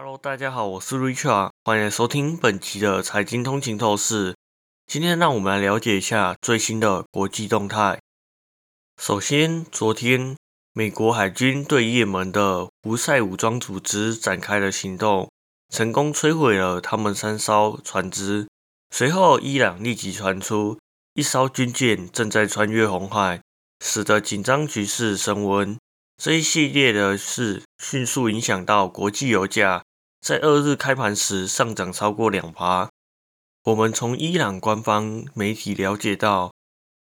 [0.00, 4.36] Hello，大家好，我是 Richard，欢迎收听本期的财经通勤透视。
[4.86, 7.98] 今天让我们来了解一下最新的国际动态。
[9.02, 10.36] 首先，昨天
[10.72, 15.28] 美国海军对也门的胡塞武装组织展开了行动，
[15.68, 18.46] 成功摧毁了他们三艘船只。
[18.94, 20.78] 随后，伊朗立即传出
[21.14, 23.40] 一艘军舰正在穿越红海，
[23.84, 25.76] 使得紧张局势升温。
[26.16, 29.84] 这一系列的事迅速影响到国际油价，
[30.28, 32.90] 在二日开盘时上涨超过两趴。
[33.64, 36.52] 我们从伊朗官方媒体了解到，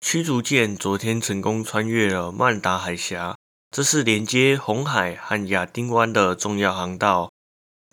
[0.00, 3.36] 驱逐舰昨天成功穿越了曼达海峡，
[3.70, 7.30] 这是连接红海和亚丁湾的重要航道。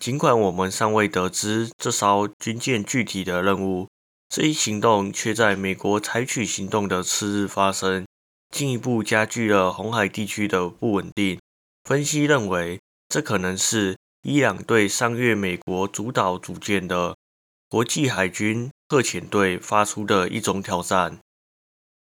[0.00, 3.86] 尽管我们尚未得知这艘军舰具体的任务，
[4.28, 8.04] 这一行动却在美国采取行动的次日发生。
[8.50, 11.38] 进一步加剧了红海地区的不稳定。
[11.84, 17.16] 分析认为，这可能是伊朗对上月美国主导组建的
[17.68, 21.18] 国际海军特遣队发出的一种挑战。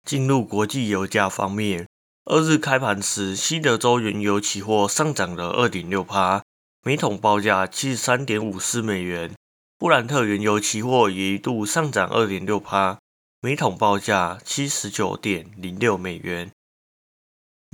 [0.05, 1.85] 进入国际油价方面，
[2.23, 6.41] 二日开盘时，西德州原油期货上涨了二点六帕，
[6.83, 9.31] 每桶报价七十三点五四美元；
[9.77, 12.99] 布兰特原油期货也一度上涨二点六帕。
[13.41, 16.49] 每桶报价七十九点零六美元。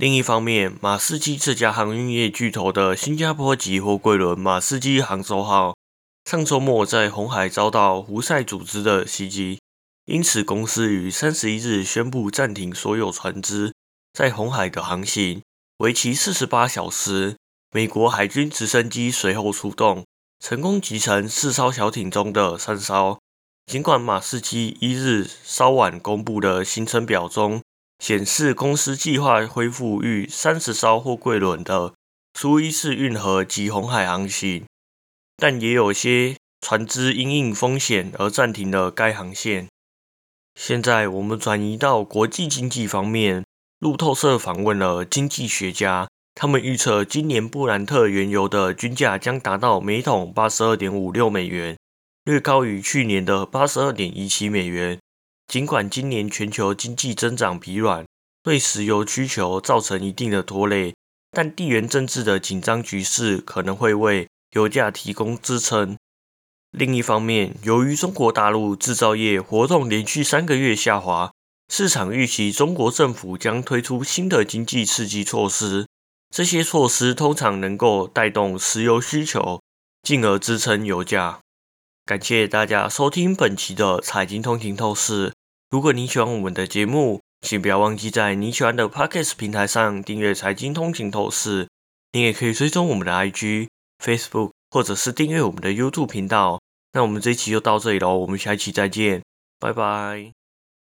[0.02, 5.76] 另一方面，马士基这家航运业巨头的新加坡籍货柜轮“马士基杭州号”
[6.28, 9.60] 上周末在红海遭到胡塞组织的袭击，
[10.06, 13.72] 因此公司于三十一日宣布暂停所有船只
[14.12, 15.40] 在红海的航行，
[15.76, 17.36] 为期四十八小时。
[17.70, 20.04] 美国海军直升机随后出动，
[20.40, 23.20] 成功击沉四艘小艇中的三艘。
[23.66, 27.62] 尽管马士基一日稍晚公布的行程表中
[28.02, 31.94] 显示，公司计划恢复逾三十艘货柜轮的
[32.36, 34.64] 苏伊士运河及红海航行，
[35.36, 39.68] 但也有些船只因应风险而暂停了该航线。
[40.58, 43.44] 现在我们转移到国际经济方面，
[43.78, 51.76] 路透社访问了经济学家，他们预测今年布兰特原油的均价将达到每桶八十二点五六美元。
[52.24, 54.98] 略高于去年的八十二点一七美元。
[55.52, 58.06] 尽管今年全球经济增长疲软，
[58.42, 60.94] 对石油需求造成一定的拖累，
[61.30, 65.98] 但地缘政治的紧张局势可能会为油价提供支撑。
[66.70, 71.30] 另一方面，由于中国大陆制造业活动连续三个月下滑，
[71.68, 75.86] 市场预期中国政府将推出新的经济刺激措施。
[76.34, 79.60] 这些措施通常能够带动石油需求，
[80.02, 81.40] 进而支撑油价。
[82.06, 85.30] 感谢大家收听本期的财经通勤透视。
[85.72, 91.66] 如果你喜欢我们的节目，请不要忘记在你喜欢的 Podcast 平台上订阅财经通勤透视。
[92.12, 93.68] 你也可以追踪我们的 IG、
[94.04, 96.60] Facebook，或者是订阅我们的 YouTube 频道。
[96.92, 99.22] 那我们这一期就到这里喽，我们下一期再见，
[99.58, 100.41] 拜拜。